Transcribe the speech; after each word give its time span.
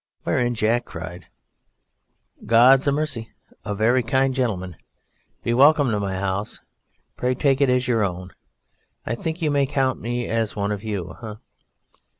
Whereat 0.25 0.53
Jack 0.53 0.85
cried 0.85 1.27
"God 2.47 2.87
'a' 2.87 2.91
mercy, 2.91 3.29
a 3.63 3.75
very 3.75 4.01
kind 4.01 4.33
gentleman! 4.33 4.75
Be 5.43 5.53
welcome 5.53 5.91
to 5.91 5.99
my 5.99 6.15
house. 6.15 6.59
Pray 7.17 7.35
take 7.35 7.61
it 7.61 7.69
as 7.69 7.87
your 7.87 8.03
own. 8.03 8.31
I 9.05 9.13
think 9.13 9.43
you 9.43 9.51
may 9.51 9.67
count 9.67 10.01
me 10.01 10.27
one 10.55 10.71
of 10.71 10.83
you? 10.83 11.37